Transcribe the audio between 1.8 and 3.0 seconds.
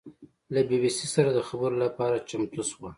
لپاره چمتو شوه.